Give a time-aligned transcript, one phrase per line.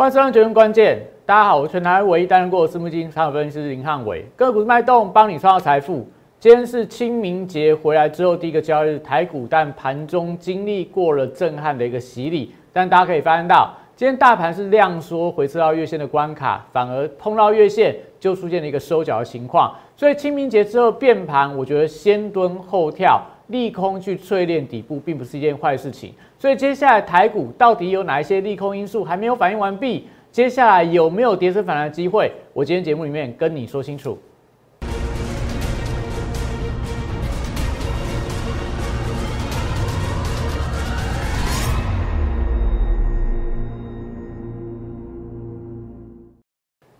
[0.00, 6.08] 欢迎收看《决定关键》，大家好，我是全台唯一担任过私募基金参考分析师林汉伟，个股脉动帮你创造财富。
[6.38, 23.20] 今天是清明节回来之后第一个交易日，台股但盘中经历过了震撼的一个洗礼，但大家可以发现到，今天大盘是量缩回撤到月线的关卡，反而碰到月线就出现了一个收脚的情况，所以清明节之后变盘，我觉得先蹲后跳。
[23.48, 26.14] 利空去淬炼底部，并不是一件坏事情。
[26.40, 30.08] 所以接下来台股到底有哪一些利空因素还没有反应完毕？
[30.32, 32.32] 接下来有没有跌升反弹的机会？
[32.54, 34.18] 我今天节目里面跟你说清楚。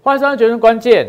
[0.03, 1.07] 欢迎收看《决胜关键》。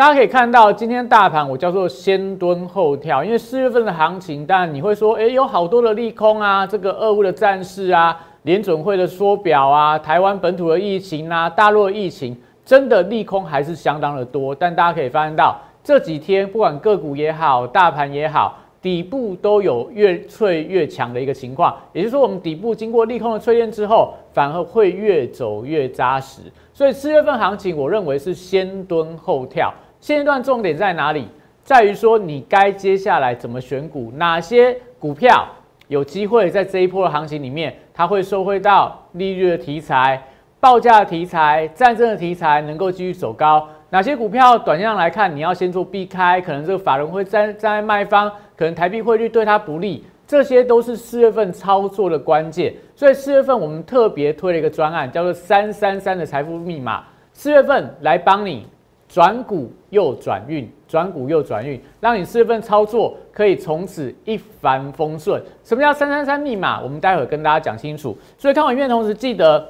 [0.00, 14.54] 大家可以看到，今天大盘我叫做先蹲后跳，因为四月份的行情，当然你会说，哎，有好多的利空啊，这个俄乌的战事啊，联准会的缩表啊，台湾本土的疫情啊，大陆的疫情，真的利空还是相当的多。
[14.54, 26.40] 但大家可以发现到，这几天不管个股也好，大盘也好，底部都有越脆越强的一个情况，也就是说，我们底部经过利空的淬炼之后，反而会越走越扎实。
[26.72, 29.70] 所以四月份行情，我认为是先蹲后跳。
[30.00, 31.28] 现阶段重点在哪里？
[31.62, 35.46] 在于说你该接下来怎么选股，哪些股票
[35.88, 40.20] 有机会在这一波的行情里面，它会收回到利率的题材、
[40.58, 43.68] 报价的题材、战争的题材，能够继续走高。
[43.90, 52.74] 哪些股票短线上来看，你要先做避开，可能这个法人会站站在卖方，可能台币汇率对它不利，这些都是四月份操作的关键。
[52.96, 58.66] 所以四月份我们特别推了一个专案，叫做三三三的财富密码，四月份来帮你。
[59.12, 65.42] 转股又转运，转股又转运，让你四月份操作可以从此一帆风顺。
[65.64, 66.80] 什么叫三三三密码？
[66.80, 68.16] 我们待会跟大家讲清楚。
[68.38, 69.66] 所以看完影片同时，记得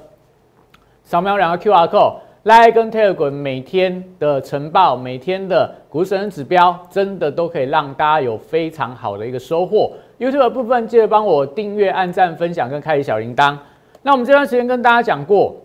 [1.03, 9.91] 扫描两个 Q R code，来跟 Telegram 每天的晨报、每天的股神指标，真的都可以让大家有非常好的一个收获。
[10.19, 13.57] YouTube 部分记得帮我订阅、按赞、分享跟开启小铃铛。
[14.03, 15.57] 那我们这段时间跟大家讲过。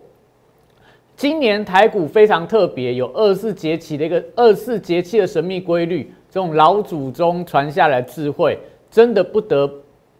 [1.16, 8.58] 今年台股非常特别，有二四节气的一个二四节气的神秘规律，这种老祖宗传下来智慧，
[8.90, 9.66] 真的不得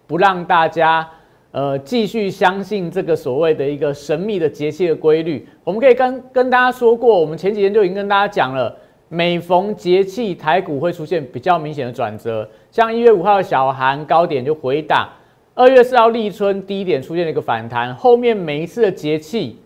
[0.06, 1.06] 不让大家
[1.50, 5.46] 呃继续相信这个所谓的一个神秘的节气的规律。
[5.64, 8.74] 我们可以跟跟大家说过，我们前几天就已经跟大家讲了，
[9.10, 15.06] 每逢节气台股会出现比较明显的转折，像一月五号的小寒高点就回档，
[15.54, 19.58] 二月四号立春低点出现了一个反弹，后面每一次的节气。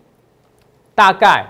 [1.01, 1.43] 大概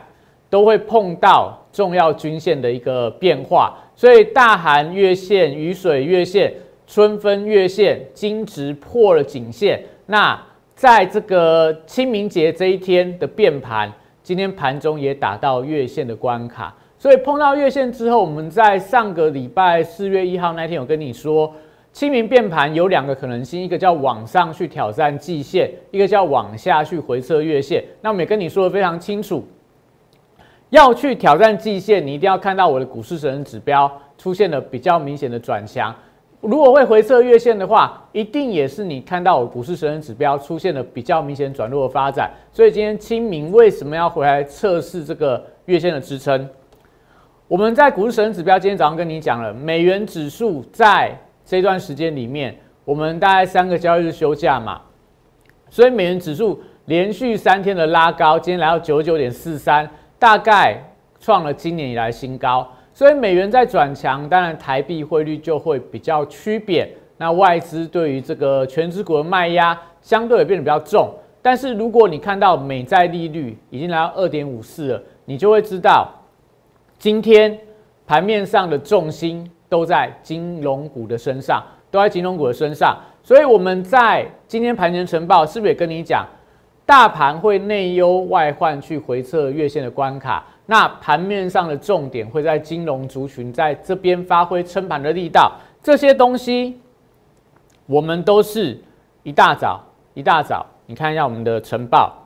[0.49, 6.53] 都会碰到重要均线的一个变化，所以大寒月线、雨水月线、
[6.87, 9.83] 春分月线、金值破了颈线。
[10.05, 10.41] 那
[10.73, 13.91] 在这个清明节这一天的变盘，
[14.23, 16.73] 今天盘中也打到月线的关卡。
[16.97, 21.53] 所以碰到月线之后，我们在上个礼拜四月一号那天有跟你说，
[21.93, 27.83] 清明变盘有两个可能性，一个叫往上去挑战季线，一个叫往下去回测月线。
[28.01, 29.45] 那我们也跟你说的非常清楚。
[30.69, 35.93] 要去挑战季线，你一定要看到我的股市神人指标出现了比较明显的转强。
[36.39, 42.31] 如果会回测月线的话，一定也是你看到我股市神人指标出现了比较明显转弱的发展。
[42.53, 46.49] 所以今天清明为什么要回来测试这个月线的支撑？
[47.49, 51.15] 我们在股市神人指标今天早上跟你讲了，美元指数在
[51.51, 54.79] 这段时间里面，我们大概三个交易日休假嘛，
[55.69, 59.85] 所以美元指数连续三天的拉高，今天来到九九点四三。
[60.17, 60.77] 大概
[61.19, 66.89] 创了今年以来新高，所以美元在转强，当然台币汇率就会比较趋贬。
[67.17, 71.13] 那外资对于这个全职股的卖压相对也变得比较重。
[71.41, 76.07] 但是如果你看到美债利率已经来到二点五四了，你就会知道
[76.97, 77.59] 今天
[78.07, 82.97] 盘面上的重心都在金融股的身上，都在金融股的身上。
[83.23, 86.27] 所以我们在今天盘前晨报是不是也跟你讲？
[86.85, 96.77] 大盘会内忧外患去回测月线的关卡，那盘面上的重点会在金融族群在这边发挥撑盘的力道，这些东西
[97.85, 98.77] 我们都是
[99.23, 99.81] 一大早
[100.15, 102.20] 一大早，你看一下我们的晨报，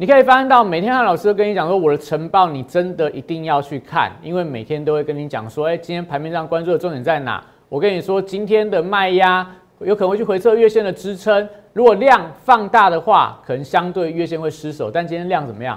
[0.00, 7.42] 你可以发现到每天汉老师都跟你讲说，我的晨报你真的一定要去看，因为每天都会跟你讲说，哎，今天盘面上关注的重点在哪？
[7.68, 9.44] 我跟你说，今天的卖压
[9.80, 11.48] 有可能会去回测月线的支撑。
[11.72, 14.88] 如果量放大的话，可能相对月线会失守。
[14.88, 15.76] 但今天量怎么样？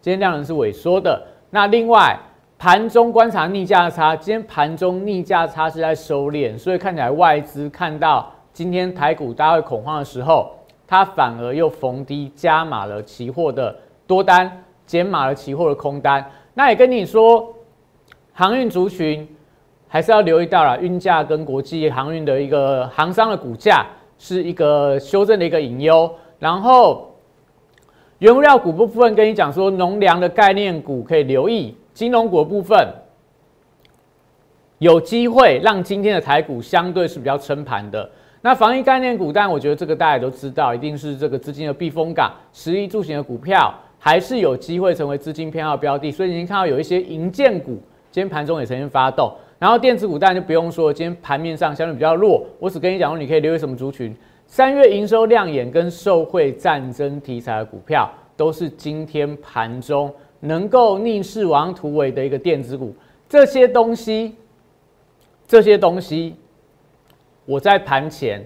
[0.00, 1.20] 今天量能是萎缩的。
[1.50, 2.16] 那另外
[2.56, 10.52] 盘中观察逆价差，今天盘中逆价差是在收敛，所以看起来外资看到今天台股大家会恐慌的时候，
[10.86, 13.74] 它反而又逢低加码了期货的
[14.06, 16.24] 多单减码了期货的空单。
[16.52, 17.54] 那也跟你说，
[18.32, 19.26] 航运族群
[19.88, 23.86] 还是要留意到了，运价跟国际航运的一个航商的股价
[24.18, 26.12] 是一个修正的一个隐忧。
[26.38, 27.14] 然后，
[28.18, 32.86] 原物料股部分跟你讲说，农粮的概念股可以留意，金融股部分
[34.78, 38.10] 有机会让今天的台股相对是比较撑盘的。
[38.46, 46.10] 那防疫概念股，但我觉得这个大家都知道，一定是这个资金的避风港，十一住行的股票还是有机会成为资金偏好标的。
[46.10, 47.80] 所以您看到有一些银建股，
[48.10, 49.32] 今天盘中也曾经发动。
[49.58, 52.44] 然后电子股当然就不用说，今天盘面上相对比较弱。
[52.58, 54.14] 我只跟你讲说，你可以留意什么族群。
[54.46, 62.94] 三月营收亮眼跟受惠战争题材的股票，都是今天盘中能够逆势往突围的一个电子股。
[63.26, 64.34] 这些东西，
[65.48, 66.34] 这些东西，
[67.44, 68.44] 我在盘前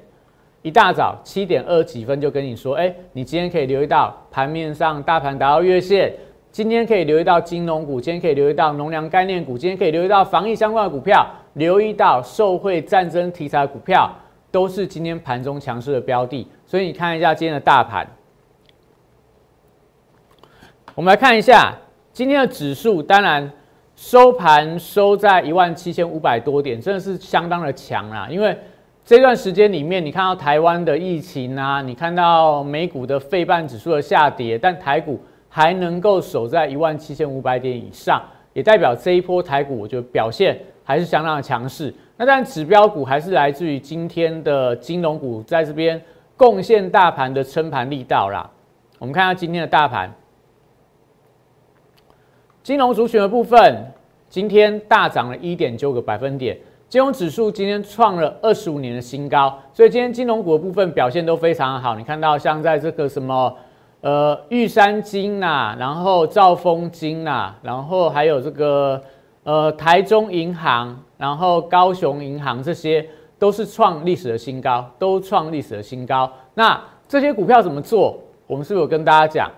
[0.63, 6.13] 一大早七点二几分就跟你说，哎，你今天可以留意到盘面上大盘达到月线，
[6.51, 14.11] 今天可以留意到金融股，今天可以留意到农粮概念股，今天可以留意到防疫相关的股票，留意到受惠战争题材的股票。
[14.51, 18.09] 都是今天盘中强势的标的，所以你看一下今天的大盘。
[20.95, 21.77] 我们来看一下
[22.15, 23.53] 今天的指数，当然
[23.95, 28.27] 收盘收在一万七千五百多点，真的是相当的强啦。
[28.31, 28.57] 因为
[29.09, 35.19] 这段时间里面，你看到台湾的疫情啊，你看到美股的费半指数的下跌，但台股
[35.49, 38.23] 还能够守在一万七千五百点以上，
[38.53, 41.95] 也代表这一波台股我觉得表现还是相当的强势。
[42.19, 45.99] 那但指标股还是来自于今天的金融股在这边
[46.37, 48.51] 贡献大盘的撑盘力道啦。
[48.99, 50.13] 我们看下今天的大盘，
[52.63, 53.87] 金融族群的部分
[54.29, 56.59] 今天大涨了一点九个百分点，
[56.89, 61.95] 金融指数今天创了二十五年的新高，所以今天金融股的部分表现都非常好。
[61.95, 63.55] 你看到像在这个什么
[64.01, 68.99] 呃玉山金呐，然后兆丰金呐，然后还有这个
[69.43, 70.97] 呃台中银行。
[71.19, 73.05] 然后高雄银行这些
[73.41, 76.31] 都是创历史的新高，都创历史的新高。
[76.55, 78.17] 那这些股票怎么做？
[78.47, 79.51] 我们是不是有跟大家讲？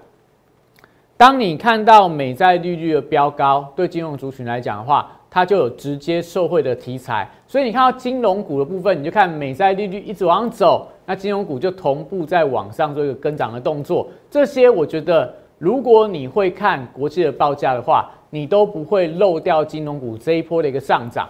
[1.19, 7.31] 当你看到美债利率的飙高，对金融族群来讲的话，它就有直接受惠的题材。
[7.47, 14.09] 所以你看到金融股的部分，你就看美债利率一直往上走，那金融股就同步在往上做一个跟涨的动作。
[14.29, 21.29] 这些我觉得，如果你会看国际的报价的话，你都不会漏掉金融股这一波的一个上涨。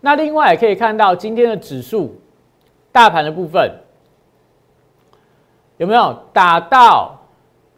[0.00, 2.14] 那另外也可以看到今天的指数，
[2.90, 3.70] 大盘的部分
[5.76, 7.18] 有没有打到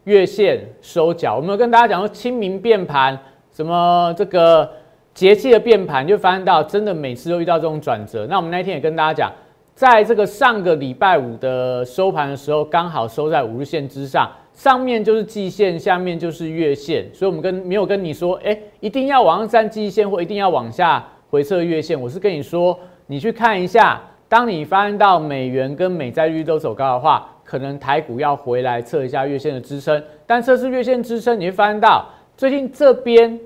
[0.05, 1.35] 月线收脚？
[1.35, 3.17] 我们有跟大家讲说清明变盘，
[3.51, 4.69] 什么这个
[5.15, 8.27] 节气的变盘，就发现到真的每次都遇到这种转折。
[8.29, 9.31] 那我们那天也跟大家讲，
[9.73, 21.03] 在这个上个礼拜五的收盘的时候，刚好收在五日线之上，上面就是季线，下面就是月线，所以我们跟没有跟你说，哎，一定要往上站季线，或一定要往下。
[21.27, 22.77] 回测月线，我是跟你说，
[23.07, 30.01] 你去看一下，当你发现到美元跟美债率都走高的话，可能台股要回来测一下月线的支撑。
[30.25, 32.05] 但测试月线支撑，你会发现到
[32.37, 33.37] 最近这边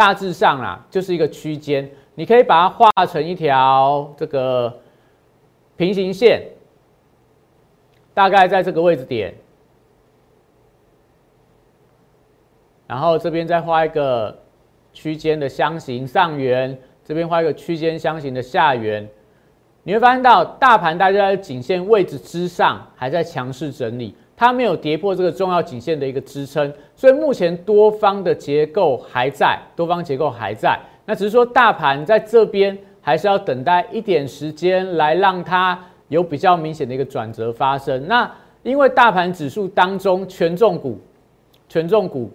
[0.00, 4.74] 大致上啊，就是一个区间，你可以把它画成一条这个
[5.76, 6.42] 平行线，
[8.14, 9.34] 大概在这个位置点，
[12.86, 14.34] 然后这边再画一个。
[14.92, 19.08] 区间的箱型上缘，这边画一个区间箱型的下缘，
[19.84, 35.78] 你会发现到大盘大家在颈线位置之上，还在强势整理，它没有跌破这个重要颈线的一个支撑，所以目前多方的结构还在，多方结构还在，那只是说大盘在这边还是要等待一点时间来让它
[36.08, 38.08] 有比较明显的一个转折发生。
[38.08, 38.30] 那
[38.62, 40.98] 因为大盘指数当中权重股，
[41.68, 42.30] 权重股。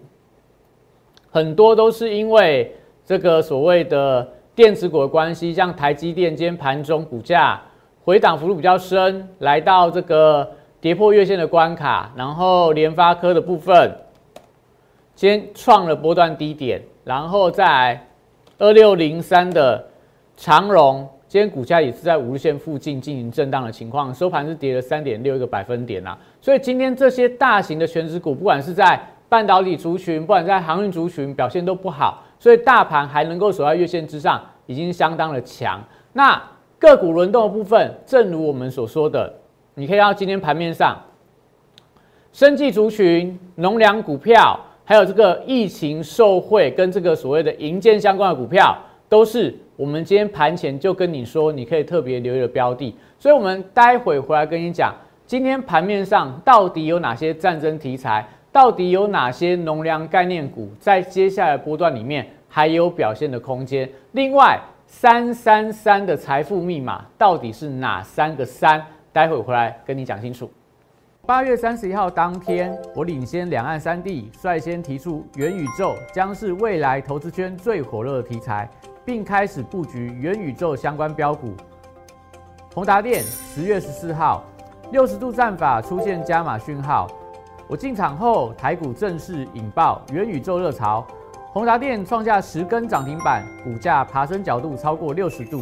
[1.31, 2.71] 很多都是因为
[3.03, 7.59] 这个所谓的电子股的关系，像台积电今天盘中股价
[8.03, 10.47] 回档幅度比较深，来到这个
[10.85, 13.91] 跌破月线的关卡，然后联发科的部分
[15.15, 17.99] 今天创了波段低点，然后在
[18.59, 19.83] 二六零三的
[20.37, 26.15] 长荣今天股价也是在五日线附近进行震荡的情况，收盘是跌了三点六一个百分点啦。
[26.39, 35.83] 所以今天这些大型的全职股，不管是在半导体族群，不管在航运族群表现都不好，所以大盘还能够守在月线之上，已经相当的强。
[36.13, 36.39] 那
[36.77, 39.33] 个股轮动的部分，正如我们所说的，
[39.77, 40.98] 你可以到今天盘面上，
[42.32, 48.77] 生技族群、农粮股票，还有这个疫情受惠跟这个所谓的银建相关的股票，
[49.10, 52.96] 都是我们今天盘前就跟你说，你可以特别留意的标的。
[53.20, 54.96] 所以，我们待会回来跟你讲，
[55.27, 58.25] 今天盘面上到底有哪些战争题材。
[58.51, 63.89] 到底有哪些农粮概念股在接下来波段里面还有表现的空间？
[64.13, 68.82] 另外，三三三的财富密码到底是哪三个三？
[69.15, 70.51] 待会回来跟你讲清楚。
[71.25, 78.69] 八月三十一号当天，我领先两岸三地，率先提出元宇宙将是未来投资圈最火热的题材，
[79.05, 81.53] 并开始布局元宇宙相关标股。
[82.74, 84.43] 宏达电十月十四号，
[84.91, 87.07] 六十度战法出现加码讯号，
[87.69, 91.07] 我进场后，台股正式引爆元宇宙热潮，
[91.53, 95.62] 宏达电创下十根涨停板，股价爬升角度超过六十度。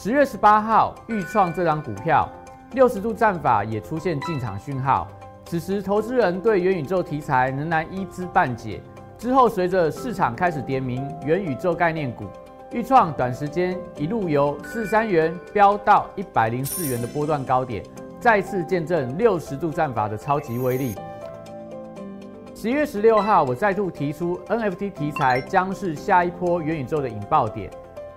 [0.00, 2.28] 十月十八号，预创这张股票。
[2.70, 5.08] 六十度战法也出现进场讯号，
[5.46, 8.80] 此时投资人对元宇宙题材仍然一知半解。
[9.18, 12.26] 之后随着市场开始点名元宇宙概念股，
[12.70, 17.82] 预创短时间一路由四三元飙到一百零四元的波段高点，
[18.20, 20.94] 再次见证六十度战法的超级威力。
[22.54, 27.68] 十月十六号，我再度提出 NFT 题材将是下一波元宇宙的引爆点。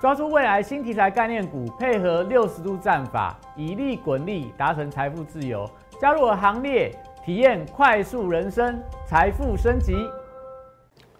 [0.00, 5.68] 抓住未来新题材概念股，配合六十度战法，以利滚利，达成财富自由。
[6.00, 6.90] 加入我行列，
[7.22, 9.94] 体验快速人生，财富升级。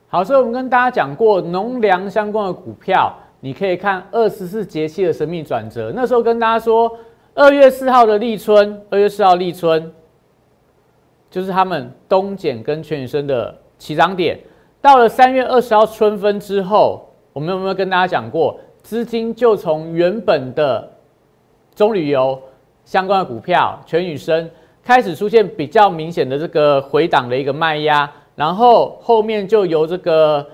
[0.08, 5.92] 好，所以我们跟大家讲过农粮相关的股票，你可以看二十四节气的神秘转折。
[5.94, 6.90] 那时候跟大家说，
[7.34, 9.92] 二月四号的立春，二月四号立春，
[11.28, 14.40] 就是他们东碱跟全宇生的起涨点。
[14.80, 18.58] 到了三月二十号春分之后，我们有没有跟大家讲过？
[18.82, 20.90] 资金就从原本的
[21.74, 22.40] 中旅游
[22.84, 24.50] 相关的股票全宇生
[24.82, 30.44] 开始出现比较明显的这个回档的一个卖压，然后后面就由这个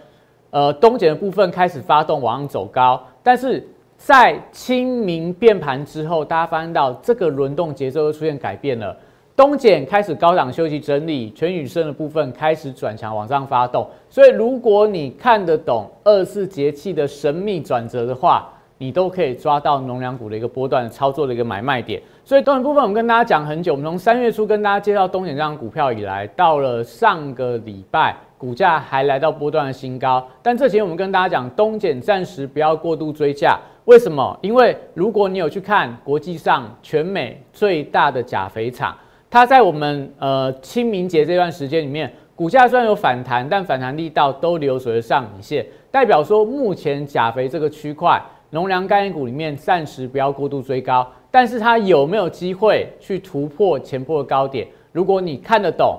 [0.50, 3.66] 呃东碱的部分开始发动往上走高，但是
[3.96, 8.94] 在清明变盘之后，大家发现到这个轮动节奏又出现改变了。
[9.36, 13.86] 东碱开始高档休息整理，全宇生的部分开始转强往上发动。
[14.08, 22.00] 所以，如果你看得懂二四节气的神秘转折的话，你都可以抓到农粮股的一个波段操作的一个买卖点。
[22.24, 30.26] 所以，东碱部分我们跟大家讲很久，我们从三月初跟大家介绍东碱这张股票以来，到了上个礼拜，股价还来到波段的新高。
[30.42, 33.58] 但这前我们跟大家讲，东碱暂时不要过度追价。
[33.84, 34.34] 为什么？
[34.40, 38.96] 因为如果你有去看国际上全美最大的钾肥厂。
[39.30, 54.66] 它在我们呃清明节这段时间里面，股价虽然有反弹，但反弹力道都留守着上影线，代表说目前钾肥这个区块，农粮概念股里面暂时不要过度追高，但是它有没有机会去突破前波的高点？
[54.92, 55.98] 如果你看得懂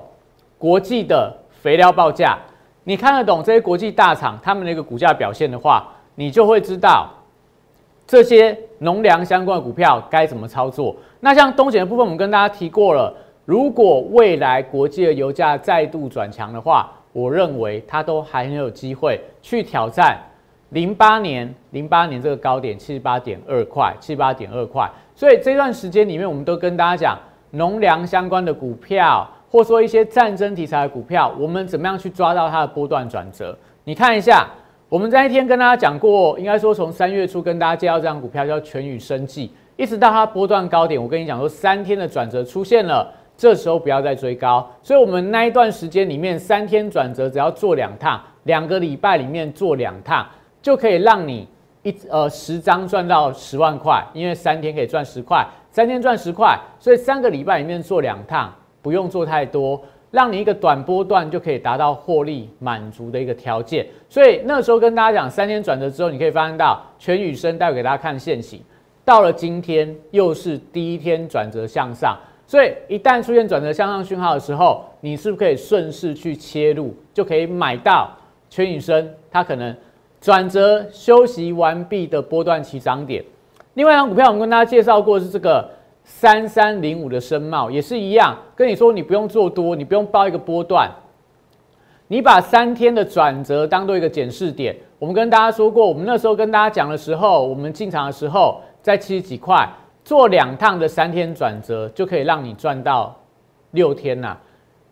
[0.57, 2.37] 国际的肥料报价，
[2.83, 7.09] 你看得懂这些国际大厂他们的一个股价表现的话，你就会知道
[8.07, 10.95] 这些农粮相关的股票该怎么操作。
[11.19, 13.13] 那像东碱的部分，我们跟大家提过了。
[13.45, 20.19] 如果未来国际的油价再度转强的话，我认为它都还很有机会去挑战
[20.69, 24.89] 零八年零八年这个高点七十八点二块，七十八点二块。
[25.15, 27.17] 所以这段时间里面，我们都跟大家讲
[27.51, 33.57] 农粮相关的股票，或说一些战争题材的股票，我们怎么样去抓到它的波段转折？
[33.85, 34.45] 你看一下，
[34.89, 39.51] 我们在一天跟大家讲过，应该说从三月初跟大家介绍这张股票叫全宇生技。
[39.77, 44.67] 一直到它波段高点，我跟你讲说，三天的转折出现了，这时候不要再追高。
[44.81, 50.27] 所以，我们那一段时间里面，三天转折只要做两趟，两个礼拜里面做两趟，
[50.63, 51.47] 就可以让你
[51.83, 59.79] 一呃十张赚到十万块，因为三天可以赚十块，三天赚十块，所以三个礼拜里面做两趟，不用做太多，
[60.09, 63.85] 让你一个短波段就可以达到获利满足的一个条件。
[64.09, 68.59] 所以那时候跟大家讲，三天转折之后，你可以发现到全宇生待会给大家看现形。
[69.07, 78.11] 到了今天，又是第一天转折向上，所以一旦出现转折向上讯号的时候，你是不是可以顺势去切入，就可以买到
[78.49, 79.73] 全宇生它可能
[80.19, 83.23] 转折休息完毕的波段起涨点。
[83.75, 85.69] 另外一张股票，我们跟大家介绍过是这个
[86.03, 90.91] 三三零五的深茂，也是一样，跟你说你不用做多，你不用报一个波段，
[92.09, 94.75] 你把三天的转折当做一个检视点。
[94.99, 98.59] 我们跟大家说过，我们那时候跟大家讲的时候，我们进场的时候。
[98.87, 99.69] 在七十几块
[100.01, 103.13] 做两趟的三天转折，就可以让你赚到
[103.71, 104.37] 六天呐，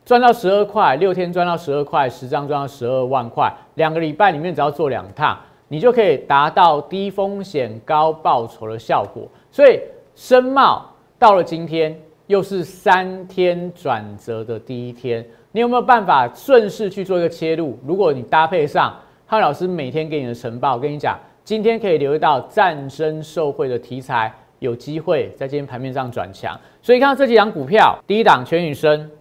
[0.04, 3.50] 赚到十二块，六天赚到十二块，十张赚到十二万块。
[3.76, 9.26] 两个礼拜里面只要做两趟，你就可以达到低风险高报酬的效果。
[9.50, 9.80] 所以
[10.14, 10.86] 深茂
[11.18, 11.98] 到了今天
[12.28, 17.80] 又是三天转折的第一天，你有没有办法顺势去做一个切入？
[17.88, 18.94] 如果你搭配上
[19.26, 26.60] 汉老师每天给你的晨报，我跟你讲，今天可以留意到战争受贿的题材有机会在今天盘面上转强。
[26.82, 29.12] 所以看到这几档股票，第一档全宇生，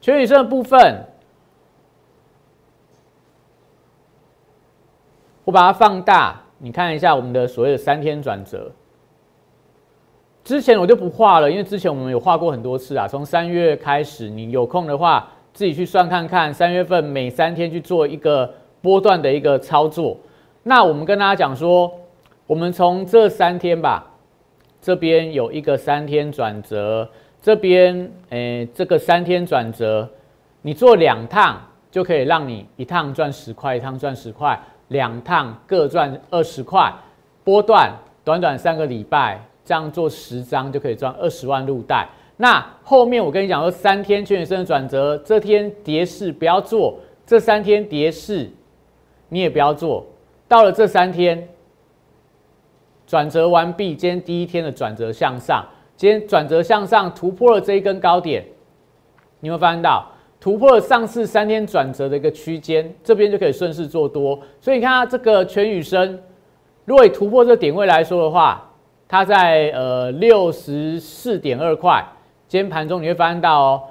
[0.00, 1.04] 全宇生的部分。
[5.44, 8.72] 我把它放大，你看一下我们的所谓的三天转折。
[10.42, 13.06] 之前我就不画了，因为之前我们有画过很多次啊。
[13.06, 18.50] 从三月开始，你有空的话自己去算看看，三月份每三天去做一个
[18.80, 20.16] 波段的一个操作。
[20.68, 21.88] 那我们跟大家讲说，
[22.44, 24.04] 我们从这三天吧，
[24.82, 27.08] 这边有一个三天转折，
[27.40, 30.10] 这边诶这个三天转折，
[30.62, 31.56] 你做两趟
[31.88, 34.60] 就可以让你一趟赚十块，一趟赚十块。
[34.88, 36.92] 两趟各赚二十块，
[37.44, 37.92] 波段
[38.24, 42.08] 短短三个礼拜，这样做十张就可以赚二十万入袋。
[42.38, 48.50] 那后面我跟你讲说，三天全员生的转折，这天跌势不要做，这三天跌势
[49.28, 50.04] 你也不要做。
[50.48, 51.48] 到了这三天
[53.06, 55.64] 转折完毕，今天第一天的转折向上，
[55.96, 58.44] 今天转折向上突破了这一根高点，
[59.40, 60.06] 你会发现到。
[60.38, 64.38] 突破了上次三天转折的一个区间，这边就可以顺势做多。
[64.60, 66.20] 所以你看它这个全宇生，
[66.84, 68.70] 如果突破这个点位来说的话，
[69.08, 72.04] 它在呃六十四点二块，
[72.46, 73.82] 今天盘中你会发现到哦，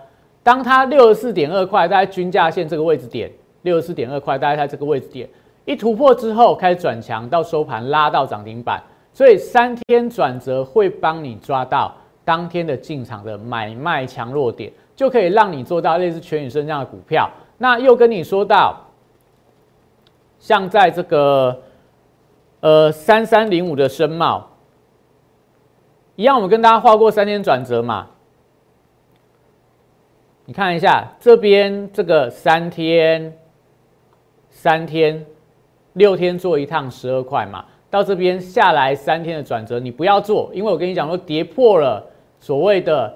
[0.43, 3.29] 当它六十四点二块在均价线这个位置点，
[3.63, 5.27] 六十四点二块大概在这个位置点
[5.65, 8.81] 一突破之后开始转强，到收盘拉到涨停板，
[9.11, 11.93] 所以三天转折会帮你抓到
[12.23, 14.71] 当天的进场的买卖强弱点。
[14.95, 17.29] 就可以让你做到类似全宇生这样的股票。
[17.57, 18.79] 那又跟你说到，
[20.39, 21.61] 像在这个
[22.61, 24.51] 呃三三零五的深茂
[26.15, 28.07] 一样，我们跟大家画过三天转折嘛。
[30.45, 33.37] 你看一下这边这个三天、
[34.49, 35.25] 三天、
[35.95, 42.01] 六天做一趟十二块嘛，到这边下来三天的转折，你不要做，因为我跟你讲说跌破了
[42.39, 43.13] 所谓的。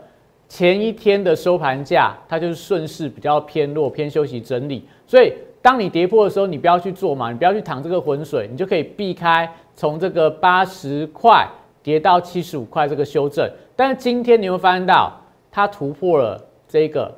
[0.52, 11.48] 前一天的收盘价，它就是顺势比较偏弱、偏休息整理，所以当你跌破的时候，你不要去做嘛，你不要去淌这个浑水，你就可以避开从这个八十块
[11.84, 13.48] 跌到七十五块这个修正。
[13.76, 17.14] 但是今天你会发现到它突破了这个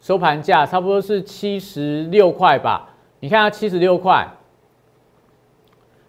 [0.00, 2.94] 收盘价，差不多是七十六块吧？
[3.20, 4.28] 你看它七十六块，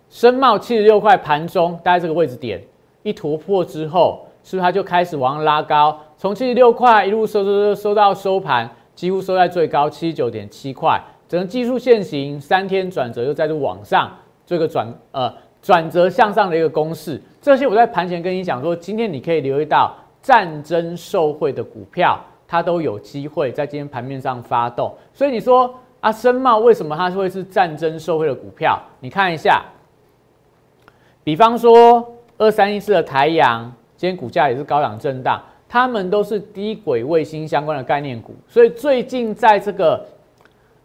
[0.09, 2.63] 深茂七十六块盘中大概这个位置点
[3.03, 4.25] 一突破之后。
[4.41, 10.99] 是不是它就开始往上拉高，从七十六块一路收收收收到收盘，几乎收在最高七十九点七块。
[11.27, 14.09] 整个技术线型三天转折又再度往上，
[14.45, 17.21] 做一个转呃转折向上的一个公式。
[17.41, 22.17] 这些我在盘前跟你讲说，今天你可以留意到战争受贿的股票，
[22.47, 24.91] 它都有机会在今天盘面上发动。
[25.13, 28.79] 所以你说啊，深茂为什么它会是战争受贿的股票？
[28.99, 29.63] 你看一下，
[31.23, 33.71] 比方说二三一四的台阳。
[33.97, 40.05] 今天股价也是高档震荡，它们都是低轨卫星相关的概念股，所以最近在这个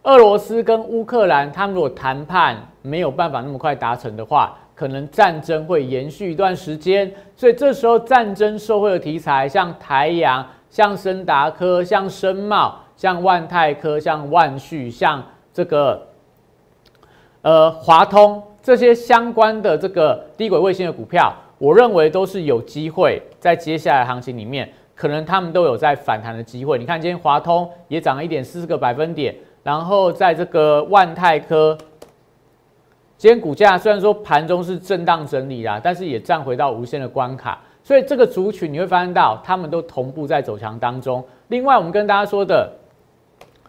[0.03, 16.07] 俄罗斯跟乌克兰，他们如果谈判没有办法那么快达成的话，可能战争会延续一段时间，所以这时候战争受惠的题材，像台阳、像森达科、像深茂、像万泰科、像万旭、像这个
[17.41, 21.33] 呃华通这些相关的这个低轨卫星的股票。
[21.57, 26.77] 我认为都是有机会在接下来行情里面，可能他们都有在反弹的机会。
[26.77, 31.77] 你看今天华通也涨了一点四个百分点，然后在这个万泰科，
[33.17, 37.61] 今天股价虽然说盘中是震荡整理啦，但是也站回到无限的关卡。
[37.81, 41.23] 所以这个族群你会发现到，他们都同步在走强当中。
[41.47, 42.69] 另外，我们跟大家说的，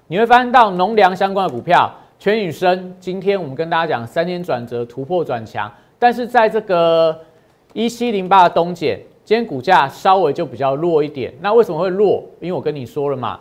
[0.08, 7.18] 你会发现到农粮相关的股票，全宇生，今天我们跟大家讲三天转折突破转强，但是在这个。
[7.72, 11.30] 一七零八的东碱，今天股价稍微就比较弱一点。
[11.42, 12.24] 那为什么会弱？
[12.40, 13.38] 因为我跟你说了嘛，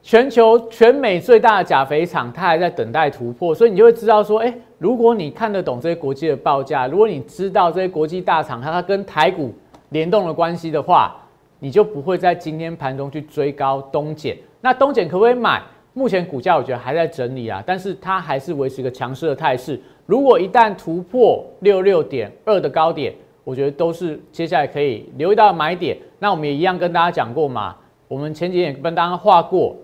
[0.00, 9.52] 全球全美最大的钾肥厂，它还在等待突破，所以你就会知道说，哎，如果你看得懂这些国际的报价，如果你知道这些国际大厂它跟台股
[9.88, 11.16] 联动的关系的话，
[11.58, 14.36] 你就不会在今天盘中去追高东碱。
[14.60, 15.62] 那东碱可不可以买？
[15.94, 19.80] 目前股价我觉得还在整理啊，但是它还是维持一个强势的态势。
[20.06, 25.98] 如果一旦突破六六点二的高点，我觉得都是接下来可以留意到买点。
[26.20, 27.74] 那我们也一样跟大家讲过嘛，
[28.06, 29.74] 我们前几天跟大家画过，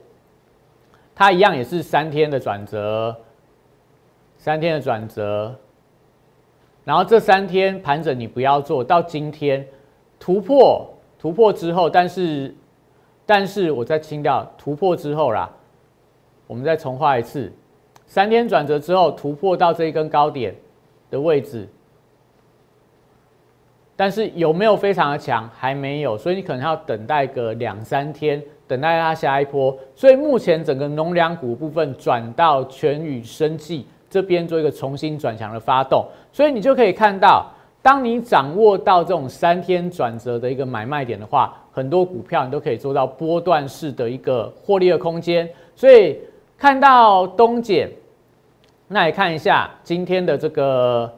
[1.17, 3.17] 它一样也是三天的转折，
[4.37, 5.53] 三天的转折，
[6.85, 9.67] 然后这三天盘整你不要做到今天
[10.21, 10.89] 突破
[11.25, 12.55] 突破之后，但是
[13.25, 15.51] 但是我再清掉突破之后啦，
[16.47, 17.51] 我们再重画一次，
[18.07, 20.55] 三天转折之后突破到这一根高点
[21.11, 21.67] 的位置，
[23.97, 25.49] 但是有没有非常的强？
[25.55, 28.43] 还没有，所以你可能要等待个两三天。
[28.67, 37.51] 等待它下一波，所以目前整个农粮股部分转到全宇生技这边做一个重新转强的发动，所以你就可以看到，
[37.85, 45.47] 当你掌握到这种三天转折的一个买卖点的话，很多股票你都可以做到波段式的一个获利的空间。
[45.77, 46.19] 所以
[46.57, 47.91] 看到东碱，
[48.89, 51.13] 那也看一下今天的这个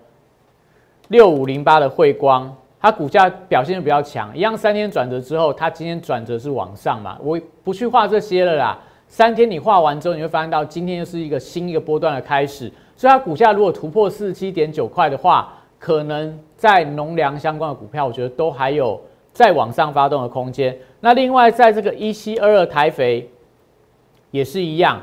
[1.06, 2.52] 六五零八的汇光。
[2.80, 7.16] 它股价表现的比较强，一样三天转折之后，它今天转折是往上嘛？
[7.22, 8.76] 我不去画这些了啦。
[9.06, 12.68] 三天你画完之后，你会发现到今天又是一个新一个波段的开始。
[12.96, 15.52] 所以它股价如果突破四十七点九块的话，
[15.86, 19.00] 可能在农粮相关的股票，我觉得都还有
[19.32, 20.76] 再往上发动的空间。
[20.98, 23.30] 那另外在这个一七二二台肥
[24.32, 25.00] 也是一样，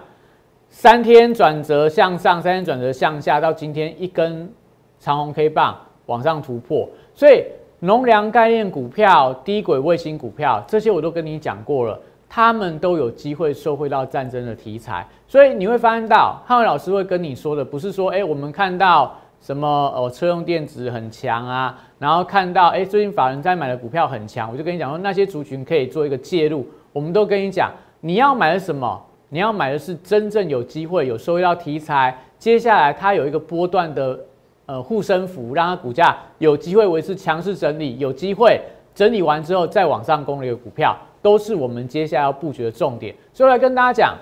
[0.67, 4.51] 三天转折向上，三天转折向下，到今天一根
[4.99, 7.45] 长红 K 棒往上突破，所以。
[7.79, 29.05] 农粮概念股票、低轨卫星股票，这些我都跟你讲过了，他们都有机会受惠到战争的题材，所以你会发现到汉伟老师会跟你说的，不是说哎，我们看到什么哦，车用电子很强啊，然后看到哎，最近法人在买的股票很强，我就跟你讲说那些族群可以做一个介入，我们都跟你讲，你要买的什么？
[29.27, 34.17] 你要买的是真正有机会有收益到题材，接下来它有一个波段的。
[34.65, 38.57] 呃，护身符让它股价有机会维持强势整理，有机会
[38.95, 43.13] 整理完之后再往上攻的一个股票，都是我们接下来要布局的重点。
[43.33, 44.17] 所以来跟大家讲，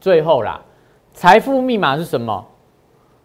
[0.00, 0.60] 最后啦，
[1.12, 2.44] 财富密码是什么？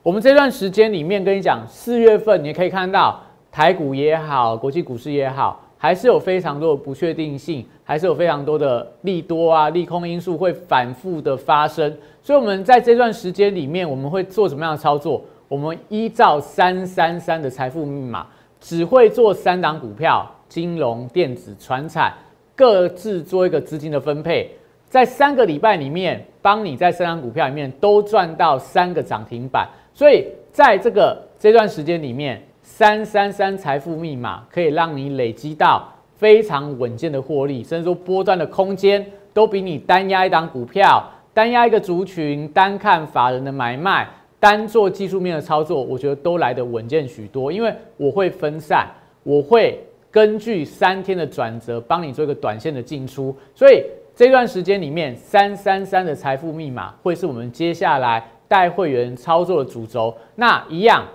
[0.04, 11.90] 我们这段时间里面跟你讲，四月份你也可以看到台股也好，国际股市也好，还是有非常多的不确定性，还是有非常多的利多啊、利空因素会反复的发生。
[12.22, 15.24] 所以，我们在这段时间里面，我们会做什么样的操作？
[15.48, 18.28] 我们依照三三三的财富密码，
[18.60, 22.14] 只会做三档股票：金融、电子、船产，
[22.58, 24.52] 各自做一个资金的分配。
[24.90, 29.66] 在三个礼拜里面，帮你在三档股票里面都赚到三个涨停板。
[29.94, 41.04] 所以在这个这段时间里面，三三三财富密码可以让你累积到非常稳健的获利，甚至说波段的空间都比你单压一档股票、
[41.34, 44.08] 单压一个族群、单看法人的买卖。
[44.40, 48.86] 单做技术面的操作，我觉得都来得稳健许多，因为我会分散，
[49.24, 53.82] 我会根据三天的转折帮你做一个短线的进出，所以
[54.14, 60.16] 这段时间里面，三三三的财富密码会是我们接下来带会员操作的主轴。
[60.36, 61.06] 那一样，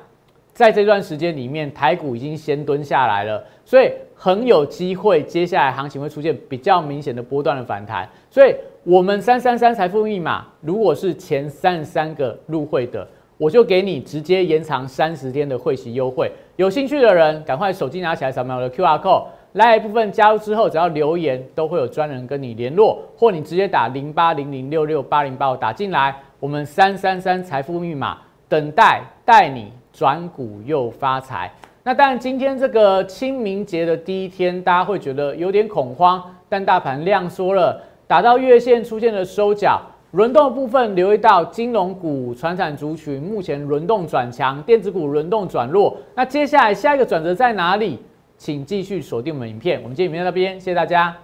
[0.53, 8.09] 在这段时间里面，台股已经先蹲下来了，所以很有机会，接下来行情会出现比较明显的波段的反弹。
[8.31, 13.07] 所以，我们三三三财富密码，如果是前三十三个入会的。
[13.41, 31.53] 我就给你直接延长三十天的会期优惠，有兴趣的人赶快手机拿起来扫描我的 Q R code，来一部分加入之后，只要留言都会有专人跟你联络，或你直接打零八零零六六八零八五打进来，我们三三三财富密码等待带你转股又发财。
[31.83, 39.81] 那当然，今天这个清明节的第一天，大家会觉得有点恐慌，但大盘量缩了，打到月线出现了收脚。
[40.12, 45.96] 轮动的部分留意到金融股、传产族群目前轮动转强，电子股轮动转弱。
[46.14, 47.98] 那接下来下一个转折在哪里？
[48.38, 49.83] 请继续锁定我们影片。
[49.83, 51.14] 我们今天影片到这边，谢谢大家。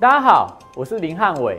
[0.00, 1.58] 大家好，我是林汉伟，